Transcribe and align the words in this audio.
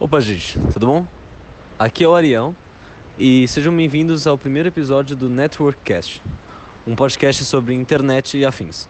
Opa, 0.00 0.20
gente, 0.20 0.56
tudo 0.72 0.86
bom? 0.86 1.06
Aqui 1.76 2.04
é 2.04 2.08
o 2.08 2.14
Arião 2.14 2.54
e 3.18 3.48
sejam 3.48 3.74
bem-vindos 3.74 4.28
ao 4.28 4.38
primeiro 4.38 4.68
episódio 4.68 5.16
do 5.16 5.28
Networkcast, 5.28 6.22
um 6.86 6.94
podcast 6.94 7.44
sobre 7.44 7.74
internet 7.74 8.38
e 8.38 8.44
afins. 8.44 8.88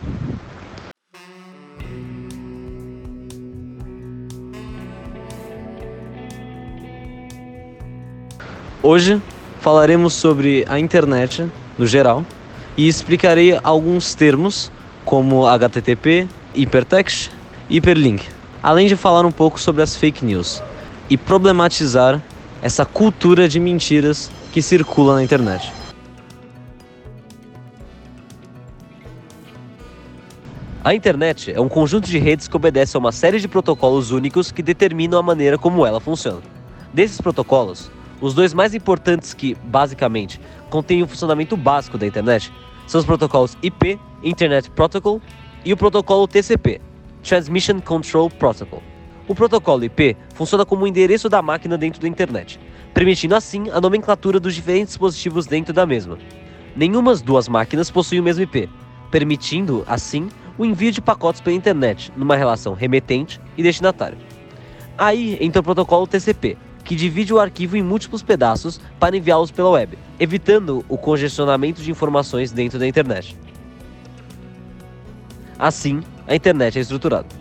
Hoje 8.83 9.19
falaremos 9.63 10.13
sobre 10.13 10.67
a 10.69 10.79
internet 10.79 11.51
no 11.79 11.87
geral 11.87 12.23
e 12.77 12.87
explicarei 12.87 13.59
alguns 13.63 14.15
termos 14.15 14.71
como 15.07 15.47
HTTP, 15.47 16.29
hypertext 16.55 17.31
e 17.71 17.77
hyperlink, 17.77 18.29
além 18.63 18.87
de 18.87 18.95
falar 18.95 19.25
um 19.25 19.33
pouco 19.33 19.59
sobre 19.59 19.81
as 19.81 19.97
fake 19.97 20.23
news 20.23 20.63
e 21.11 21.17
problematizar 21.17 22.23
essa 22.61 22.85
cultura 22.85 23.49
de 23.49 23.59
mentiras 23.61 24.31
que 24.53 24.61
circula 24.61 25.15
na 25.15 25.23
internet. 25.23 25.73
A 30.85 30.95
internet 30.95 31.53
é 31.53 31.61
um 31.61 31.69
conjunto 31.69 32.09
de 32.09 32.19
redes 32.19 32.49
que 32.49 32.57
obedece 32.57 32.97
a 32.97 33.01
uma 33.01 33.13
série 33.13 33.39
de 33.39 33.47
protocolos 33.47 34.11
únicos 34.11 34.51
que 34.51 34.63
determinam 34.63 35.19
a 35.19 35.23
maneira 35.23 35.59
como 35.59 35.85
ela 35.85 36.01
funciona. 36.01 36.41
Desses 36.95 37.21
protocolos, 37.21 37.91
os 38.21 38.33
dois 38.33 38.55
mais 38.55 38.75
importantes 38.75 39.35
que, 39.35 39.55
basicamente, 39.65 40.41
contêm 40.71 41.03
o 41.03 41.07
funcionamento 41.07 41.57
básico 41.57 41.99
da 41.99 42.07
internet 42.07 42.53
são 42.87 43.01
os 43.01 43.05
protocolos 43.05 43.57
IP, 43.63 44.01
Internet 44.23 44.71
Protocol, 44.71 45.21
e 45.65 45.73
o 45.73 45.77
protocolo 45.77 46.27
TCP, 46.27 46.81
Transmission 47.23 47.81
Control 47.81 48.31
Protocol. 48.31 48.83
O 49.29 49.35
protocolo 49.35 49.85
IP 49.85 50.17
funciona 50.33 50.65
como 50.65 50.85
o 50.85 50.87
endereço 50.87 51.29
da 51.29 51.43
máquina 51.43 51.77
dentro 51.77 52.01
da 52.01 52.09
internet, 52.09 52.59
permitindo 52.95 53.37
assim 53.37 53.69
a 53.71 53.79
nomenclatura 53.79 54.41
dos 54.41 54.55
diferentes 54.55 54.95
dispositivos 54.95 55.47
dentro 55.47 55.75
da 55.75 55.85
mesma. 55.85 56.19
Nenhuma 56.75 57.13
das 57.13 57.21
duas 57.21 57.47
máquinas 57.47 57.91
possui 57.91 58.19
o 58.19 58.23
mesmo 58.23 58.45
IP, 58.45 58.71
permitindo 59.11 59.85
assim 59.87 60.31
o 60.57 60.65
envio 60.65 60.91
de 60.91 61.03
pacotes 61.03 61.43
pela 61.43 61.55
internet 61.55 62.11
numa 62.17 62.37
relação 62.37 62.73
remetente 62.73 63.39
e 63.55 63.63
destinatário. 63.63 64.17
Aí 64.97 65.37
entra 65.43 65.61
o 65.61 65.65
protocolo 65.65 66.07
TCP, 66.07 66.57
que 66.83 66.97
divide 66.97 67.35
o 67.35 67.39
arquivo 67.39 67.77
em 67.77 67.83
múltiplos 67.83 68.23
pedaços 68.23 68.81
para 68.99 69.15
enviá-los 69.15 69.51
pela 69.51 69.69
web, 69.69 69.99
evitando 70.19 70.83
o 70.89 70.97
congestionamento 70.97 71.83
de 71.83 71.91
informações 71.91 72.51
dentro 72.51 72.79
da 72.79 72.89
internet. 72.89 73.37
Assim, 75.59 76.01
a 76.27 76.35
internet 76.35 76.79
é 76.79 76.81
estruturada. 76.81 77.38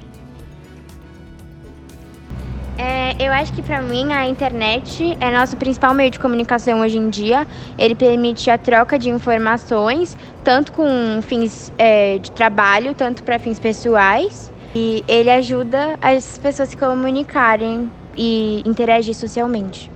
Eu 3.20 3.32
acho 3.32 3.52
que 3.54 3.62
para 3.62 3.82
mim 3.82 4.12
a 4.14 4.28
internet 4.28 5.18
é 5.20 5.32
nosso 5.32 5.58
principal 5.58 5.94
meio 5.94 6.12
de 6.12 6.20
comunicação 6.20 6.82
hoje 6.82 6.98
em 6.98 7.10
dia. 7.10 7.48
Ele 7.78 7.96
permite 7.96 8.50
a 8.50 8.58
troca 8.58 8.98
de 8.98 9.10
informações, 9.10 10.16
tanto 10.44 10.72
com 10.72 10.88
fins 11.22 11.72
é, 11.78 12.20
de 12.20 12.32
trabalho, 12.32 12.94
tanto 12.94 13.24
para 13.24 13.40
fins 13.40 13.60
pessoais. 13.60 14.52
E 14.76 15.04
ele 15.08 15.32
ajuda 15.32 15.98
as 16.02 16.38
pessoas 16.38 16.70
a 16.70 16.72
se 16.72 16.78
comunicarem 16.78 17.92
e 18.16 18.62
interagir 18.66 19.16
socialmente. 19.16 19.90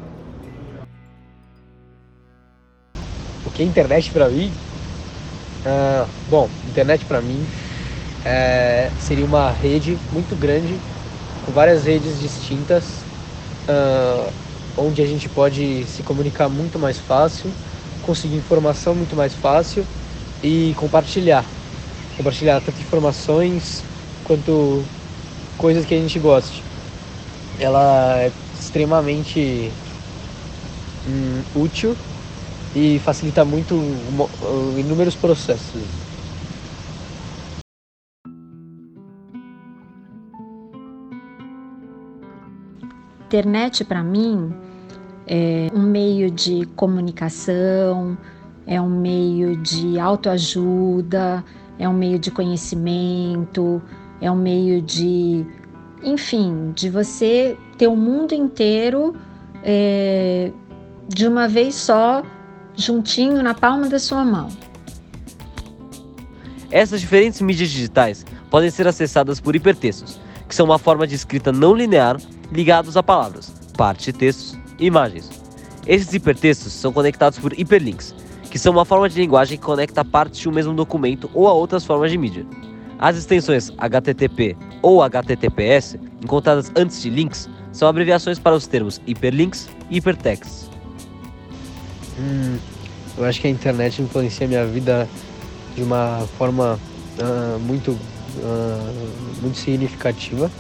O 3.45 3.51
que 3.51 3.61
é 3.61 3.65
internet 3.65 4.09
para 4.11 4.29
mim? 4.29 4.51
Uh, 5.63 6.07
bom, 6.27 6.49
internet 6.67 7.05
para 7.05 7.21
mim 7.21 7.45
é, 8.25 8.89
seria 8.99 9.25
uma 9.25 9.51
rede 9.51 9.95
muito 10.11 10.35
grande 10.39 10.75
com 11.45 11.51
várias 11.51 11.85
redes 11.85 12.19
distintas, 12.19 13.00
uh, 13.71 14.33
onde 14.77 15.01
a 15.01 15.05
gente 15.05 15.29
pode 15.29 15.85
se 15.87 16.03
comunicar 16.03 16.49
muito 16.49 16.79
mais 16.79 16.99
fácil, 16.99 17.55
conseguir 18.01 18.35
informação 18.35 18.95
muito 18.95 19.15
mais 19.15 19.33
fácil 19.35 19.87
e 20.43 20.73
compartilhar. 20.75 21.45
Compartilhar 22.17 22.61
tanto 22.61 22.81
informações 22.81 23.85
quanto 24.23 24.85
coisas 25.57 25.85
que 25.85 25.93
a 25.93 25.97
gente 25.99 26.19
goste. 26.19 26.63
Ela 27.59 28.23
é 28.23 28.33
extremamente 28.53 29.71
hum, 31.05 31.43
útil 31.53 31.97
e 32.75 32.99
facilita 32.99 33.43
muito 33.45 33.75
inúmeros 34.77 35.15
processos. 35.15 36.00
Internet 43.31 43.85
para 43.85 44.03
mim 44.03 44.53
é 45.25 45.69
um 45.73 45.83
meio 45.83 46.29
de 46.29 46.65
comunicação, 46.75 48.17
é 48.67 48.81
um 48.81 48.89
meio 48.89 49.55
de 49.55 49.97
autoajuda, 49.97 51.41
é 51.79 51.87
um 51.87 51.93
meio 51.93 52.19
de 52.19 52.29
conhecimento, 52.29 53.81
é 54.19 54.29
um 54.29 54.35
meio 54.35 54.81
de, 54.81 55.45
enfim, 56.03 56.73
de 56.75 56.89
você 56.89 57.57
ter 57.77 57.87
o 57.87 57.95
mundo 57.95 58.33
inteiro 58.33 59.15
é, 59.63 60.51
de 61.07 61.25
uma 61.25 61.47
vez 61.47 61.75
só, 61.75 62.23
juntinho 62.75 63.41
na 63.41 63.53
palma 63.53 63.87
da 63.87 63.99
sua 63.99 64.25
mão. 64.25 64.49
Essas 66.69 66.99
diferentes 66.99 67.39
mídias 67.39 67.69
digitais 67.69 68.25
podem 68.49 68.69
ser 68.69 68.87
acessadas 68.87 69.39
por 69.39 69.55
hipertextos, 69.55 70.19
que 70.49 70.53
são 70.53 70.65
uma 70.65 70.77
forma 70.77 71.07
de 71.07 71.15
escrita 71.15 71.53
não 71.53 71.73
linear 71.73 72.17
ligados 72.51 72.97
a 72.97 73.03
palavras, 73.03 73.53
partes 73.77 74.13
textos 74.13 74.59
e 74.77 74.85
imagens. 74.85 75.29
Esses 75.87 76.13
hipertextos 76.13 76.73
são 76.73 76.91
conectados 76.91 77.39
por 77.39 77.57
hiperlinks, 77.57 78.13
que 78.49 78.59
são 78.59 78.73
uma 78.73 78.85
forma 78.85 79.07
de 79.09 79.19
linguagem 79.19 79.57
que 79.57 79.63
conecta 79.63 80.03
partes 80.03 80.39
de 80.39 80.49
um 80.49 80.51
mesmo 80.51 80.73
documento 80.73 81.29
ou 81.33 81.47
a 81.47 81.53
outras 81.53 81.85
formas 81.85 82.11
de 82.11 82.17
mídia. 82.17 82.45
As 82.99 83.17
extensões 83.17 83.71
HTTP 83.77 84.55
ou 84.81 85.01
HTTPS, 85.01 85.99
encontradas 86.21 86.71
antes 86.75 87.01
de 87.01 87.09
links, 87.09 87.49
são 87.71 87.87
abreviações 87.87 88.37
para 88.37 88.55
os 88.55 88.67
termos 88.67 89.01
hiperlinks 89.07 89.69
e 89.89 89.95
hypertexts. 89.95 90.69
Hum, 92.19 92.57
eu 93.17 93.25
acho 93.25 93.41
que 93.41 93.47
a 93.47 93.49
internet 93.49 94.01
influencia 94.01 94.45
a 94.45 94.49
minha 94.49 94.65
vida 94.65 95.09
de 95.75 95.81
uma 95.81 96.27
forma 96.37 96.77
uh, 97.17 97.59
muito, 97.59 97.91
uh, 97.91 99.39
muito 99.41 99.57
significativa 99.57 100.51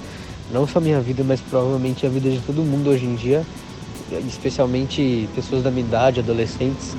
não 0.51 0.67
só 0.67 0.79
minha 0.79 0.99
vida, 0.99 1.23
mas 1.23 1.39
provavelmente 1.41 2.05
a 2.05 2.09
vida 2.09 2.29
de 2.29 2.39
todo 2.39 2.61
mundo 2.61 2.89
hoje 2.89 3.05
em 3.05 3.15
dia, 3.15 3.45
especialmente 4.27 5.29
pessoas 5.35 5.63
da 5.63 5.71
minha 5.71 5.85
idade, 5.85 6.19
adolescentes, 6.19 6.95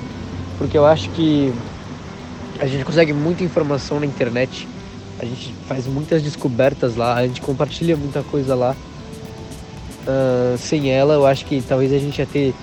porque 0.57 0.77
eu 0.77 0.85
acho 0.85 1.09
que 1.11 1.53
a 2.59 2.65
gente 2.65 2.85
consegue 2.85 3.13
muita 3.13 3.43
informação 3.43 3.99
na 3.99 4.05
internet, 4.05 4.67
a 5.19 5.25
gente 5.25 5.53
faz 5.67 5.85
muitas 5.87 6.21
descobertas 6.21 6.95
lá, 6.95 7.15
a 7.15 7.27
gente 7.27 7.41
compartilha 7.41 7.95
muita 7.95 8.23
coisa 8.23 8.55
lá. 8.55 8.75
Uh, 10.05 10.57
sem 10.57 10.91
ela, 10.91 11.13
eu 11.13 11.25
acho 11.25 11.45
que 11.45 11.61
talvez 11.61 11.93
a 11.93 11.97
gente 11.97 12.19
ia 12.19 12.25
ter 12.25 12.53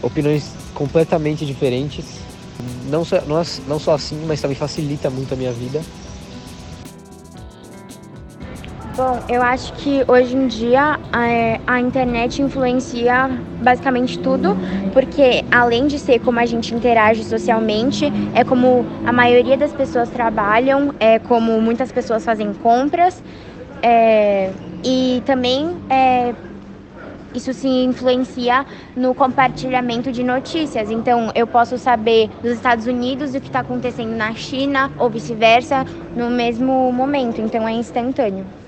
opiniões 0.00 0.52
completamente 0.74 1.44
diferentes. 1.44 2.04
Não 2.88 3.04
só, 3.04 3.20
não, 3.22 3.42
não 3.66 3.80
só 3.80 3.94
assim, 3.94 4.22
mas 4.26 4.40
também 4.40 4.56
facilita 4.56 5.10
muito 5.10 5.34
a 5.34 5.36
minha 5.36 5.52
vida. 5.52 5.82
Bom, 9.06 9.20
eu 9.28 9.42
acho 9.42 9.70
que 9.74 10.02
hoje 10.08 10.34
em 10.34 10.46
dia 10.46 10.98
a, 11.12 11.28
é, 11.28 11.60
a, 11.66 11.78
internet 11.78 12.40
influencia 12.40 13.28
basicamente 13.62 14.18
tudo, 14.18 14.56
porque 14.94 15.44
além 15.50 15.86
de 15.86 15.98
ser 15.98 16.20
como 16.20 16.40
a 16.40 16.46
gente 16.46 16.74
interage 16.74 17.22
socialmente, 17.22 18.10
é 18.34 18.42
como 18.44 18.82
a 19.04 19.12
maioria 19.12 19.58
das 19.58 19.74
pessoas 19.74 20.08
trabalham, 20.08 20.94
é 20.98 21.18
como 21.18 21.60
muitas 21.60 21.92
pessoas 21.92 22.24
fazem 22.24 22.54
compras, 22.54 23.22
é, 23.82 24.50
e 24.82 25.22
também 25.26 25.76
é, 25.90 26.34
isso 27.34 27.52
se 27.52 27.68
influencia 27.68 28.64
no 28.96 29.14
compartilhamento 29.14 30.10
de 30.10 30.24
notícias. 30.24 30.90
Então, 30.90 31.30
eu 31.34 31.46
posso 31.46 31.76
saber 31.76 32.30
dos 32.42 32.52
Estados 32.52 32.86
Unidos 32.86 33.34
o 33.34 33.40
que 33.42 33.48
está 33.48 33.60
acontecendo 33.60 34.16
na 34.16 34.32
China 34.32 34.90
ou 34.98 35.10
vice-versa 35.10 35.84
no 36.16 36.30
mesmo 36.30 36.90
momento. 36.90 37.42
Então, 37.42 37.68
é 37.68 37.72
instantâneo. 37.72 38.63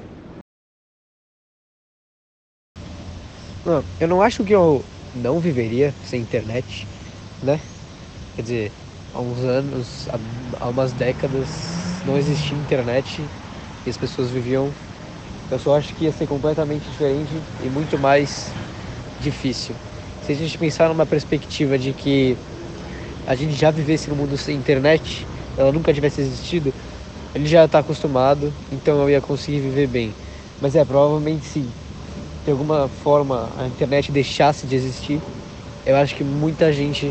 Não, 3.67 3.85
eu 3.99 4.07
não 4.09 4.23
acho 4.23 4.45
que 4.45 4.55
eu 4.55 4.89
não 5.13 5.41
viveria 5.41 5.99
sem 6.01 6.23
internet, 6.23 6.87
né? 7.43 7.65
Quer 8.35 8.43
dizer, 8.43 8.75
há 9.13 9.21
uns 9.23 9.41
anos, 9.45 10.09
há 10.61 10.71
umas 10.71 10.95
décadas, 10.95 12.01
não 12.05 12.17
existia 12.19 12.59
internet 12.59 13.33
e 13.87 13.91
as 13.91 13.99
pessoas 13.99 14.31
viviam. 14.31 14.77
Eu 15.51 15.59
só 15.59 15.77
acho 15.77 15.95
que 15.95 16.05
ia 16.07 16.13
ser 16.13 16.27
completamente 16.27 16.91
diferente 16.91 17.47
e 17.59 17.71
muito 17.71 17.99
mais 17.99 18.59
difícil. 19.19 19.81
Se 20.21 20.33
a 20.33 20.35
gente 20.37 20.59
pensar 20.59 20.89
numa 20.91 21.07
perspectiva 21.07 21.79
de 21.79 21.95
que 21.95 22.41
a 23.25 23.35
gente 23.35 23.55
já 23.55 23.71
vivesse 23.71 24.09
no 24.11 24.17
mundo 24.17 24.37
sem 24.39 24.57
internet, 24.57 25.29
ela 25.57 25.73
nunca 25.73 25.93
tivesse 25.93 26.21
existido, 26.21 26.75
ele 27.35 27.47
já 27.47 27.65
está 27.67 27.81
acostumado, 27.81 28.59
então 28.71 29.01
eu 29.03 29.11
ia 29.11 29.23
conseguir 29.23 29.61
viver 29.61 29.89
bem. 29.89 30.17
Mas 30.61 30.77
é, 30.77 30.85
provavelmente 30.85 31.47
sim 31.47 31.75
de 32.47 32.53
alguma 32.53 32.89
forma 32.89 33.51
a 33.59 33.67
internet 33.67 34.13
deixasse 34.13 34.69
de 34.69 34.77
existir, 34.77 35.21
eu 35.85 35.97
acho 35.97 36.15
que 36.15 36.23
muita 36.23 36.73
gente 36.73 37.11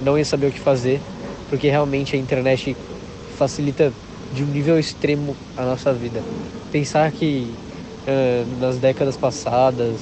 não 0.00 0.16
ia 0.16 0.24
saber 0.24 0.46
o 0.46 0.50
que 0.50 0.58
fazer, 0.58 1.02
porque 1.50 1.68
realmente 1.68 2.16
a 2.16 2.18
internet 2.18 2.74
facilita 3.36 3.92
de 4.34 4.42
um 4.42 4.46
nível 4.46 4.78
extremo 4.78 5.36
a 5.54 5.66
nossa 5.66 5.92
vida. 5.92 6.22
Pensar 6.72 7.12
que 7.12 7.44
uh, 8.06 8.58
nas 8.58 8.78
décadas 8.78 9.18
passadas, 9.18 10.00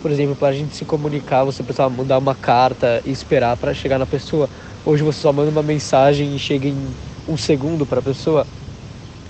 por 0.00 0.12
exemplo, 0.12 0.36
para 0.36 0.48
a 0.48 0.52
gente 0.52 0.76
se 0.76 0.84
comunicar, 0.84 1.42
você 1.44 1.60
precisava 1.64 1.90
mandar 1.90 2.18
uma 2.18 2.34
carta 2.36 3.02
e 3.04 3.10
esperar 3.10 3.56
para 3.56 3.74
chegar 3.74 3.98
na 3.98 4.06
pessoa. 4.06 4.48
Hoje 4.84 5.02
você 5.02 5.18
só 5.18 5.32
manda 5.32 5.50
uma 5.50 5.64
mensagem 5.64 6.36
e 6.36 6.38
chega 6.38 6.68
em 6.68 6.94
um 7.26 7.36
segundo 7.36 7.84
para 7.84 7.98
a 7.98 8.02
pessoa. 8.02 8.46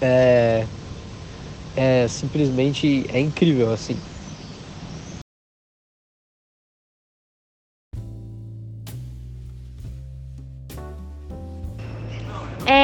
É, 0.02 0.66
é 1.74 2.06
simplesmente 2.08 3.06
é 3.08 3.20
incrível 3.20 3.72
assim. 3.72 3.96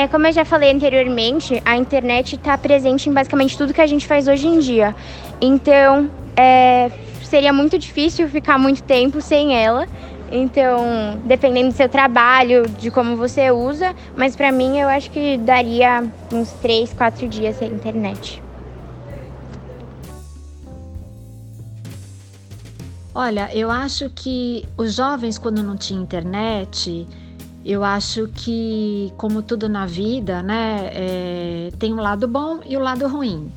É, 0.06 0.08
como 0.08 0.24
eu 0.24 0.32
já 0.32 0.44
falei 0.44 0.70
anteriormente, 0.70 1.60
a 1.64 1.76
internet 1.76 2.36
está 2.36 2.56
presente 2.56 3.10
em 3.10 3.12
basicamente 3.12 3.58
tudo 3.58 3.74
que 3.74 3.80
a 3.80 3.86
gente 3.88 4.06
faz 4.06 4.28
hoje 4.28 4.46
em 4.46 4.60
dia. 4.60 4.94
Então, 5.40 6.08
é, 6.36 6.92
seria 7.24 7.52
muito 7.52 7.76
difícil 7.76 8.28
ficar 8.28 8.56
muito 8.56 8.84
tempo 8.84 9.20
sem 9.20 9.60
ela. 9.60 9.88
Então, 10.30 11.18
dependendo 11.24 11.70
do 11.70 11.74
seu 11.74 11.88
trabalho, 11.88 12.68
de 12.68 12.88
como 12.88 13.16
você 13.16 13.50
usa, 13.50 13.96
mas 14.16 14.36
para 14.36 14.52
mim 14.52 14.78
eu 14.78 14.88
acho 14.88 15.10
que 15.10 15.38
daria 15.38 16.04
uns 16.32 16.52
3, 16.52 16.92
4 16.92 17.26
dias 17.26 17.56
sem 17.56 17.68
internet. 17.68 18.40
Olha, 23.12 23.50
eu 23.52 23.72
acho 23.72 24.08
que 24.10 24.64
os 24.76 24.94
jovens, 24.94 25.36
quando 25.36 25.64
não 25.64 25.76
tinham 25.76 26.02
internet, 26.02 27.08
eu 27.66 27.82
acho 27.82 28.28
que, 28.28 29.12
como 29.16 29.42
tudo 29.42 29.68
na 29.68 29.86
vida, 29.86 30.40
né, 30.40 30.88
é, 30.92 31.70
tem 31.80 31.92
um 31.92 32.00
lado 32.00 32.28
bom 32.28 32.60
e 32.64 32.76
o 32.76 32.80
um 32.80 32.82
lado 32.84 33.08
ruim. 33.08 33.50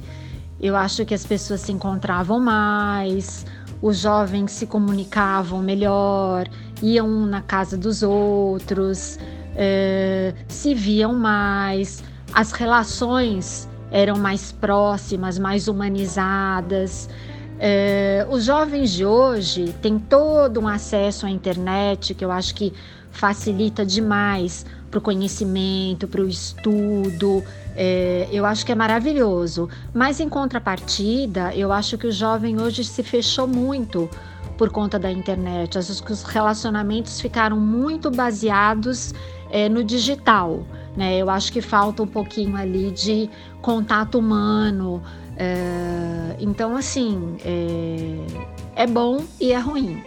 Eu 0.59 0.75
acho 0.75 1.05
que 1.05 1.13
as 1.13 1.23
pessoas 1.23 1.61
se 1.61 1.71
encontravam 1.71 2.39
mais, 2.39 3.45
os 3.79 3.99
jovens 3.99 4.51
se 4.51 4.65
comunicavam 4.65 5.59
melhor, 5.59 6.47
iam 6.81 7.07
na 7.27 7.43
casa 7.43 7.77
dos 7.77 8.01
outros, 8.01 9.19
é, 9.55 10.33
se 10.47 10.73
viam 10.73 11.13
mais, 11.13 12.03
as 12.33 12.51
relações 12.51 13.69
eram 13.91 14.17
mais 14.17 14.51
próximas, 14.51 15.37
mais 15.37 15.67
humanizadas. 15.67 17.07
É, 17.59 18.25
os 18.31 18.45
jovens 18.45 18.91
de 18.91 19.05
hoje 19.05 19.75
têm 19.83 19.99
todo 19.99 20.59
um 20.61 20.67
acesso 20.67 21.27
à 21.27 21.29
internet 21.29 22.15
que 22.15 22.25
eu 22.25 22.31
acho 22.31 22.55
que 22.55 22.73
facilita 23.11 23.85
demais 23.85 24.65
para 24.89 24.97
o 24.97 25.01
conhecimento, 25.01 26.07
para 26.07 26.21
o 26.21 26.27
estudo. 26.27 27.43
É, 27.75 28.27
eu 28.31 28.45
acho 28.45 28.65
que 28.65 28.71
é 28.71 28.75
maravilhoso. 28.75 29.69
Mas 29.93 30.19
em 30.19 30.27
contrapartida, 30.27 31.53
eu 31.55 31.71
acho 31.71 31.97
que 31.97 32.07
o 32.07 32.11
jovem 32.11 32.59
hoje 32.59 32.83
se 32.83 33.03
fechou 33.03 33.47
muito 33.47 34.09
por 34.57 34.69
conta 34.69 34.99
da 34.99 35.11
internet. 35.11 35.77
Acho 35.77 36.03
que 36.03 36.11
os 36.11 36.23
relacionamentos 36.23 37.21
ficaram 37.21 37.57
muito 37.57 38.11
baseados 38.11 39.13
é, 39.49 39.69
no 39.69 39.83
digital. 39.83 40.65
Né? 40.97 41.17
Eu 41.17 41.29
acho 41.29 41.51
que 41.53 41.61
falta 41.61 42.03
um 42.03 42.07
pouquinho 42.07 42.57
ali 42.57 42.91
de 42.91 43.29
contato 43.61 44.19
humano. 44.19 45.01
É, 45.37 46.35
então, 46.39 46.75
assim, 46.75 47.37
é, 47.45 48.83
é 48.83 48.87
bom 48.87 49.23
e 49.39 49.53
é 49.53 49.57
ruim. 49.57 50.03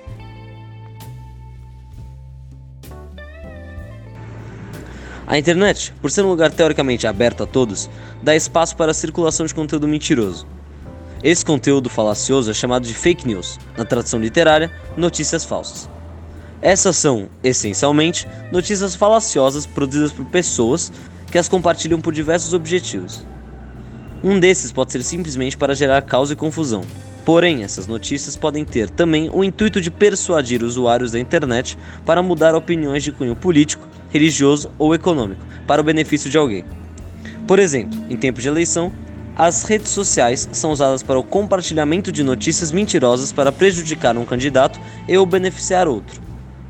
A 5.32 5.38
internet, 5.38 5.94
por 6.02 6.11
ser 6.11 6.26
um 6.26 6.29
lugar 6.29 6.50
teoricamente 6.50 7.06
aberto 7.06 7.43
a 7.43 7.46
todos, 7.46 7.88
dá 8.23 8.37
espaço 8.37 8.76
para 8.76 8.90
a 8.90 8.94
circulação 8.94 9.46
de 9.46 9.55
conteúdo 9.55 9.88
mentiroso. 9.88 10.46
Esse 11.25 11.43
conteúdo 11.43 11.88
falacioso 11.88 12.50
é 12.50 12.52
chamado 12.52 12.87
de 12.87 12.93
fake 12.93 13.26
news, 13.26 13.58
na 13.75 13.87
tradução 13.87 14.20
literária, 14.20 14.70
notícias 14.94 15.43
falsas. 15.43 15.88
Essas 16.61 16.99
são, 16.99 17.31
essencialmente, 17.43 18.29
notícias 18.52 18.94
falaciosas 18.94 19.64
produzidas 19.64 20.12
por 20.12 20.26
pessoas 20.26 20.93
que 21.31 21.38
as 21.38 21.49
compartilham 21.49 21.99
por 21.99 22.12
diversos 22.12 22.52
objetivos. 22.52 23.25
Um 24.23 24.38
desses 24.38 24.70
pode 24.70 24.93
ser 24.93 25.02
simplesmente 25.02 25.56
para 25.56 25.75
gerar 25.75 26.02
caos 26.02 26.31
e 26.31 26.37
confusão. 26.37 26.82
Porém, 27.25 27.64
essas 27.64 27.87
notícias 27.87 28.37
podem 28.37 28.67
ter 28.67 28.90
também 28.90 29.31
o 29.32 29.43
intuito 29.43 29.81
de 29.81 29.90
persuadir 29.90 30.62
usuários 30.62 31.12
da 31.12 31.19
internet 31.19 31.78
para 32.05 32.23
mudar 32.23 32.55
opiniões 32.55 33.02
de 33.02 33.12
cunho 33.12 33.35
político, 33.35 33.88
religioso 34.12 34.70
ou 34.79 34.94
econômico, 34.94 35.44
para 35.67 35.81
o 35.81 35.85
benefício 35.85 36.31
de 36.31 36.38
alguém. 36.38 36.64
Por 37.47 37.59
exemplo, 37.59 37.99
em 38.09 38.17
tempos 38.17 38.43
de 38.43 38.49
eleição, 38.49 38.93
as 39.37 39.64
redes 39.64 39.91
sociais 39.91 40.49
são 40.53 40.70
usadas 40.70 41.03
para 41.03 41.19
o 41.19 41.25
compartilhamento 41.25 42.12
de 42.12 42.23
notícias 42.23 42.70
mentirosas 42.70 43.32
para 43.32 43.50
prejudicar 43.50 44.17
um 44.17 44.26
candidato 44.26 44.79
e 45.09 45.17
ou 45.17 45.25
beneficiar 45.25 45.88
outro. 45.88 46.20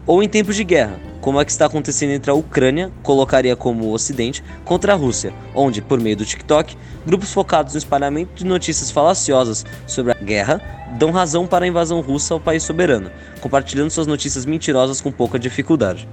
Ou 0.07 0.23
em 0.23 0.29
tempos 0.29 0.57
de 0.57 0.65
guerra, 0.65 0.99
como 1.21 1.39
a 1.39 1.45
que 1.45 1.51
está 1.51 1.67
acontecendo 1.67 2.11
entre 2.11 2.31
a 2.31 2.35
Ucrânia, 2.35 2.91
colocaria 3.03 3.55
como 3.55 3.85
o 3.85 3.93
Ocidente, 3.93 4.43
contra 4.65 4.93
a 4.93 4.97
Rússia, 4.97 5.33
onde, 5.55 5.81
por 5.81 6.01
meio 6.01 6.17
do 6.17 6.25
TikTok, 6.25 6.77
grupos 7.07 7.33
focados 7.33 7.75
no 7.75 7.79
espalhamento 7.79 8.35
de 8.35 8.45
notícias 8.45 8.91
falaciosas 8.91 9.65
sobre 9.87 10.13
a 10.13 10.17
guerra 10.17 10.61
dão 10.99 11.11
razão 11.11 11.47
para 11.47 11.65
a 11.65 11.69
invasão 11.69 12.01
russa 12.01 12.35
ao 12.35 12.41
país 12.41 12.63
soberano, 12.63 13.11
compartilhando 13.41 13.91
suas 13.91 14.07
notícias 14.07 14.45
mentirosas 14.45 15.01
com 15.01 15.11
pouca 15.11 15.39
dificuldade. 15.39 16.09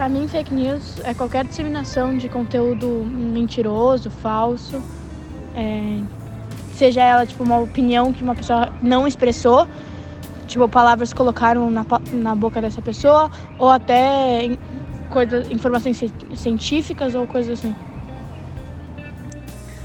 Para 0.00 0.08
mim, 0.08 0.26
fake 0.26 0.54
news 0.54 0.98
é 1.04 1.12
qualquer 1.12 1.44
disseminação 1.44 2.16
de 2.16 2.26
conteúdo 2.26 2.88
mentiroso, 3.04 4.08
falso, 4.08 4.82
é, 5.54 6.00
seja 6.72 7.02
ela 7.02 7.26
tipo 7.26 7.42
uma 7.42 7.58
opinião 7.58 8.10
que 8.10 8.22
uma 8.22 8.34
pessoa 8.34 8.72
não 8.80 9.06
expressou, 9.06 9.68
tipo 10.46 10.66
palavras 10.70 11.12
colocaram 11.12 11.70
na, 11.70 11.84
na 12.12 12.34
boca 12.34 12.62
dessa 12.62 12.80
pessoa, 12.80 13.30
ou 13.58 13.68
até 13.68 14.56
coisas, 15.10 15.50
informações 15.50 16.02
científicas 16.34 17.14
ou 17.14 17.26
coisas 17.26 17.58
assim. 17.58 17.76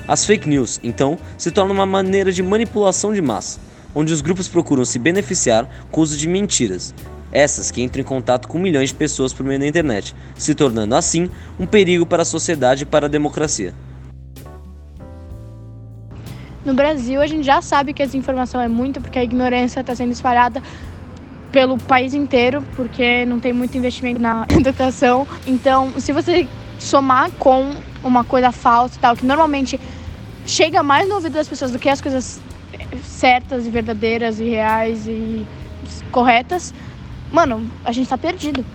As 0.07 0.23
fake 0.23 0.47
news, 0.47 0.79
então, 0.81 1.17
se 1.37 1.51
tornam 1.51 1.75
uma 1.75 1.85
maneira 1.85 2.31
de 2.31 2.41
manipulação 2.41 3.13
de 3.13 3.21
massa, 3.21 3.59
onde 3.93 4.13
os 4.13 4.21
grupos 4.21 4.47
procuram 4.47 4.85
se 4.85 4.97
beneficiar 4.97 5.67
com 5.91 5.99
o 5.99 6.03
uso 6.05 6.17
de 6.17 6.25
mentiras, 6.25 6.95
essas 7.35 7.69
que 7.69 7.83
entram 7.83 8.01
em 8.01 8.05
contato 8.05 8.47
com 8.47 8.57
milhões 8.57 8.89
de 8.89 8.95
pessoas 8.95 9.33
por 9.33 9.45
meio 9.45 9.59
da 9.59 9.67
internet, 9.67 10.15
se 10.35 10.55
tornando 10.55 10.95
assim 10.95 11.29
um 11.59 11.65
perigo 11.65 12.05
para 12.05 12.21
a 12.21 12.25
sociedade 12.25 12.83
e 12.83 12.85
para 12.85 13.07
a 13.07 13.09
democracia. 13.09 13.73
No 16.63 16.73
Brasil, 16.73 17.21
a 17.21 17.27
gente 17.27 17.45
já 17.45 17.61
sabe 17.61 17.93
que 17.93 18.01
a 18.01 18.05
desinformação 18.05 18.59
é 18.59 18.67
muito, 18.67 19.01
porque 19.01 19.19
a 19.19 19.23
ignorância 19.23 19.81
está 19.81 19.93
sendo 19.93 20.13
espalhada 20.13 20.63
pelo 21.51 21.77
país 21.77 22.13
inteiro, 22.13 22.63
porque 22.75 23.25
não 23.25 23.39
tem 23.39 23.53
muito 23.53 23.77
investimento 23.77 24.19
na 24.19 24.47
educação. 24.57 25.27
Então, 25.45 25.93
se 25.99 26.11
você 26.11 26.47
somar 26.79 27.29
com 27.31 27.75
uma 28.03 28.23
coisa 28.23 28.51
falsa 28.51 28.95
e 28.97 28.99
tal, 28.99 29.15
que 29.15 29.25
normalmente 29.25 29.79
chega 30.45 30.81
mais 30.81 31.07
no 31.07 31.15
ouvido 31.15 31.33
das 31.33 31.47
pessoas 31.47 31.71
do 31.71 31.77
que 31.77 31.89
as 31.89 32.01
coisas 32.01 32.39
certas 33.03 33.67
e 33.67 33.69
verdadeiras 33.69 34.39
e 34.39 34.45
reais 34.45 35.05
e 35.07 35.45
corretas, 36.11 36.73
mano, 37.31 37.69
a 37.83 37.91
gente 37.91 38.09
tá 38.09 38.17
perdido. 38.17 38.65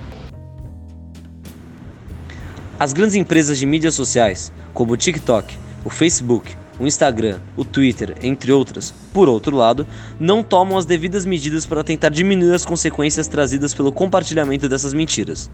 As 2.78 2.92
grandes 2.92 3.14
empresas 3.14 3.58
de 3.58 3.66
mídias 3.66 3.94
sociais, 3.94 4.52
como 4.72 4.94
o 4.94 4.96
TikTok, 4.96 5.56
o 5.84 5.90
Facebook, 5.90 6.56
o 6.78 6.86
Instagram, 6.86 7.38
o 7.56 7.62
Twitter, 7.62 8.16
entre 8.22 8.50
outras, 8.50 8.94
por 9.12 9.28
outro 9.28 9.54
lado, 9.54 9.86
não 10.18 10.42
tomam 10.42 10.78
as 10.78 10.86
devidas 10.86 11.26
medidas 11.26 11.66
para 11.66 11.84
tentar 11.84 12.08
diminuir 12.08 12.54
as 12.54 12.64
consequências 12.64 13.28
trazidas 13.28 13.74
pelo 13.74 13.92
compartilhamento 13.92 14.66
dessas 14.66 14.94
mentiras. 14.94 15.50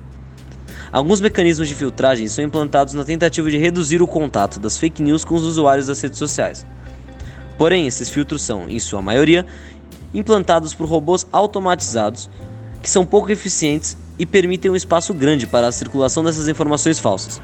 Alguns 0.93 1.21
mecanismos 1.21 1.67
de 1.67 1.75
filtragem 1.75 2.29
são 2.29 2.45
implantados 2.45 2.95
na 2.95 3.05
tentativa 3.05 3.50
de 3.50 3.59
reduzir 3.59 4.00
o 4.00 4.07
contato 4.07 4.61
das 4.61 4.79
fake 4.79 5.03
news 5.03 5.25
com 5.25 5.35
os 5.35 5.43
usuários 5.43 5.88
das 5.88 6.00
redes 6.00 6.19
sociais. 6.19 6.65
Porém, 7.59 7.88
esses 7.88 8.09
filtros 8.09 8.43
são, 8.43 8.69
em 8.69 8.79
sua 8.79 9.03
maioria, 9.03 9.45
implantados 10.15 10.75
por 10.75 10.87
robôs 10.87 11.26
automatizados 11.33 12.31
que 12.87 12.90
são 12.93 13.05
pouco 13.05 13.33
eficientes 13.33 13.97
e 14.16 14.25
permitem 14.25 14.71
um 14.71 14.76
espaço 14.76 15.12
grande 15.12 15.45
para 15.45 15.66
a 15.66 15.73
circulação 15.73 16.23
dessas 16.23 16.47
informações 16.47 17.00
falsas. 17.00 17.43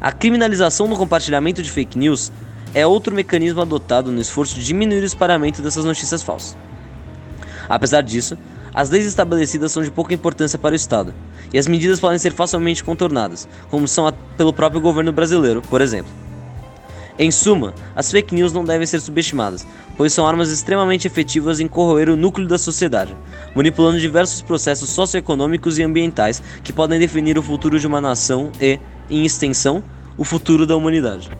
A 0.00 0.12
criminalização 0.12 0.88
do 0.88 0.94
compartilhamento 0.94 1.60
de 1.60 1.68
fake 1.68 1.98
news 1.98 2.30
é 2.72 2.86
outro 2.86 3.12
mecanismo 3.12 3.60
adotado 3.60 4.12
no 4.12 4.20
esforço 4.20 4.54
de 4.54 4.64
diminuir 4.64 5.02
o 5.02 5.04
espalhamento 5.04 5.60
dessas 5.60 5.84
notícias 5.84 6.22
falsas. 6.22 6.56
Apesar 7.68 8.02
disso, 8.02 8.38
as 8.72 8.90
leis 8.90 9.06
estabelecidas 9.06 9.72
são 9.72 9.82
de 9.82 9.90
pouca 9.90 10.14
importância 10.14 10.56
para 10.56 10.74
o 10.74 10.76
Estado, 10.76 11.12
e 11.52 11.58
as 11.58 11.66
medidas 11.66 11.98
podem 11.98 12.20
ser 12.20 12.32
facilmente 12.32 12.84
contornadas, 12.84 13.48
como 13.68 13.88
são 13.88 14.12
pelo 14.36 14.52
próprio 14.52 14.80
governo 14.80 15.10
brasileiro, 15.10 15.62
por 15.62 15.80
exemplo. 15.80 16.23
Em 17.16 17.30
suma, 17.30 17.72
as 17.94 18.10
fake 18.10 18.34
news 18.34 18.52
não 18.52 18.64
devem 18.64 18.84
ser 18.84 19.00
subestimadas, 19.00 19.64
pois 19.96 20.12
são 20.12 20.26
armas 20.26 20.50
extremamente 20.50 21.06
efetivas 21.06 21.60
em 21.60 21.68
corroer 21.68 22.08
o 22.08 22.16
núcleo 22.16 22.48
da 22.48 22.58
sociedade, 22.58 23.14
manipulando 23.54 24.00
diversos 24.00 24.42
processos 24.42 24.90
socioeconômicos 24.90 25.78
e 25.78 25.84
ambientais 25.84 26.42
que 26.64 26.72
podem 26.72 26.98
definir 26.98 27.38
o 27.38 27.42
futuro 27.42 27.78
de 27.78 27.86
uma 27.86 28.00
nação 28.00 28.50
e, 28.60 28.80
em 29.08 29.24
extensão, 29.24 29.80
o 30.18 30.24
futuro 30.24 30.66
da 30.66 30.76
humanidade. 30.76 31.30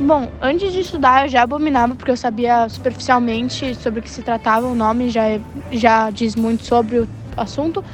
Bom, 0.00 0.30
antes 0.40 0.72
de 0.72 0.80
estudar 0.80 1.26
eu 1.26 1.28
já 1.28 1.42
abominava 1.42 1.94
porque 1.94 2.10
eu 2.10 2.16
sabia 2.16 2.68
superficialmente 2.70 3.74
sobre 3.74 4.00
o 4.00 4.02
que 4.02 4.08
se 4.08 4.22
tratava, 4.22 4.66
o 4.66 4.74
nome 4.74 5.10
já, 5.10 5.38
já 5.70 6.08
diz 6.08 6.34
muito 6.36 6.64
sobre 6.64 7.00
o 7.00 7.08
assunto. 7.36 7.84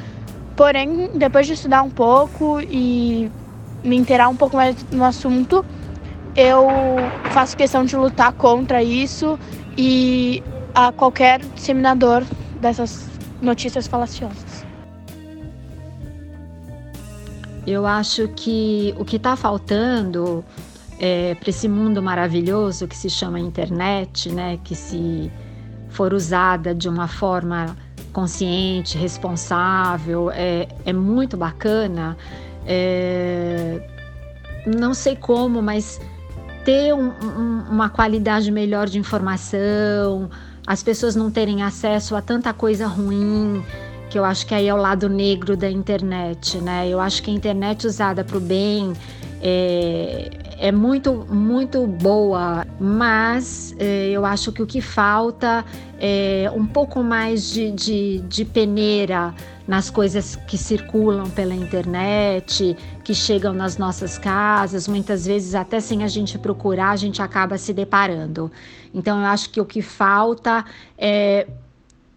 Porém, 0.54 1.10
depois 1.14 1.48
de 1.48 1.54
estudar 1.54 1.82
um 1.82 1.90
pouco 1.90 2.60
e 2.60 3.28
me 3.84 3.96
inteirar 3.96 4.28
um 4.28 4.36
pouco 4.36 4.56
mais 4.56 4.76
no 4.90 5.04
assunto, 5.04 5.64
eu 6.34 6.66
faço 7.30 7.56
questão 7.56 7.84
de 7.84 7.96
lutar 7.96 8.32
contra 8.32 8.82
isso 8.82 9.38
e 9.76 10.42
a 10.74 10.90
qualquer 10.90 11.40
disseminador 11.54 12.24
dessas 12.60 13.08
notícias 13.40 13.86
falaciosas. 13.86 14.64
Eu 17.66 17.86
acho 17.86 18.28
que 18.28 18.94
o 18.98 19.04
que 19.04 19.16
está 19.16 19.36
faltando 19.36 20.44
é, 20.98 21.34
para 21.34 21.50
esse 21.50 21.68
mundo 21.68 22.02
maravilhoso 22.02 22.86
que 22.86 22.96
se 22.96 23.08
chama 23.08 23.38
internet, 23.38 24.30
né, 24.30 24.58
que 24.62 24.74
se 24.74 25.30
for 25.88 26.12
usada 26.12 26.74
de 26.74 26.88
uma 26.88 27.08
forma 27.08 27.76
consciente, 28.12 28.98
responsável, 28.98 30.30
é, 30.30 30.68
é 30.84 30.92
muito 30.92 31.36
bacana. 31.36 32.16
É, 32.66 33.80
não 34.66 34.94
sei 34.94 35.16
como, 35.16 35.60
mas 35.60 36.00
ter 36.64 36.94
um, 36.94 37.08
um, 37.08 37.64
uma 37.70 37.90
qualidade 37.90 38.50
melhor 38.50 38.88
de 38.88 38.98
informação, 38.98 40.30
as 40.66 40.82
pessoas 40.82 41.14
não 41.14 41.30
terem 41.30 41.62
acesso 41.62 42.16
a 42.16 42.22
tanta 42.22 42.52
coisa 42.52 42.86
ruim, 42.86 43.62
que 44.08 44.18
eu 44.18 44.24
acho 44.24 44.46
que 44.46 44.54
aí 44.54 44.68
é 44.68 44.74
o 44.74 44.78
lado 44.78 45.08
negro 45.08 45.56
da 45.56 45.70
internet, 45.70 46.58
né? 46.58 46.88
Eu 46.88 47.00
acho 47.00 47.22
que 47.22 47.30
a 47.30 47.34
internet 47.34 47.86
usada 47.86 48.24
para 48.24 48.38
o 48.38 48.40
bem 48.40 48.94
é, 49.42 50.30
é 50.58 50.72
muito, 50.72 51.26
muito 51.28 51.86
boa, 51.86 52.66
mas 52.80 53.74
é, 53.78 54.08
eu 54.10 54.24
acho 54.24 54.52
que 54.52 54.62
o 54.62 54.66
que 54.66 54.80
falta 54.80 55.64
é 56.00 56.50
um 56.54 56.64
pouco 56.64 57.02
mais 57.02 57.50
de, 57.50 57.70
de, 57.72 58.18
de 58.20 58.44
peneira 58.44 59.34
nas 59.66 59.88
coisas 59.88 60.36
que 60.36 60.58
circulam 60.58 61.30
pela 61.30 61.54
internet, 61.54 62.76
que 63.02 63.14
chegam 63.14 63.52
nas 63.52 63.78
nossas 63.78 64.18
casas, 64.18 64.86
muitas 64.86 65.26
vezes 65.26 65.54
até 65.54 65.80
sem 65.80 66.04
a 66.04 66.08
gente 66.08 66.38
procurar, 66.38 66.90
a 66.90 66.96
gente 66.96 67.22
acaba 67.22 67.56
se 67.56 67.72
deparando. 67.72 68.50
Então 68.92 69.18
eu 69.20 69.26
acho 69.26 69.50
que 69.50 69.60
o 69.60 69.64
que 69.64 69.80
falta 69.80 70.64
é 70.98 71.46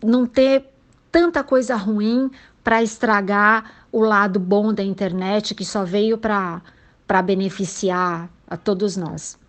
não 0.03 0.25
ter 0.25 0.65
tanta 1.11 1.43
coisa 1.43 1.75
ruim 1.75 2.29
para 2.63 2.83
estragar 2.83 3.87
o 3.91 4.01
lado 4.01 4.39
bom 4.39 4.73
da 4.73 4.83
internet 4.83 5.55
que 5.55 5.63
só 5.65 5.85
veio 5.85 6.17
para 6.17 6.61
para 7.07 7.21
beneficiar 7.21 8.29
a 8.45 8.57
todos 8.57 8.97
nós. 8.97 9.39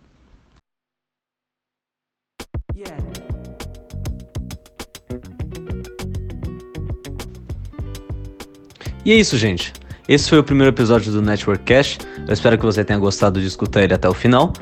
E 9.05 9.11
é 9.11 9.15
isso, 9.15 9.37
gente. 9.37 9.73
Esse 10.07 10.29
foi 10.29 10.39
o 10.39 10.43
primeiro 10.43 10.73
episódio 10.73 11.11
do 11.11 11.21
Network 11.21 11.63
Cash. 11.63 11.99
Eu 12.27 12.33
espero 12.33 12.57
que 12.57 12.65
você 12.65 12.83
tenha 12.83 12.97
gostado 12.97 13.39
de 13.39 13.47
escutar 13.47 13.83
ele 13.83 13.93
até 13.93 14.09
o 14.09 14.13
final. 14.13 14.53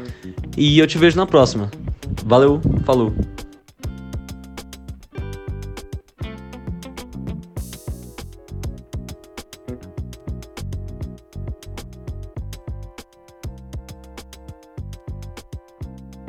E 0.57 0.77
eu 0.77 0.85
te 0.85 0.97
vejo 0.97 1.15
na 1.15 1.25
próxima. 1.25 1.71
Valeu, 2.25 2.61
falou! 2.85 3.13